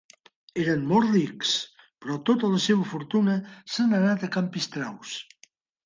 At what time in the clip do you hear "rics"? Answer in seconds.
1.17-1.51